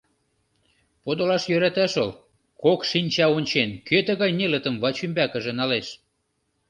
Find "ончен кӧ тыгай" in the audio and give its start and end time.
3.37-4.31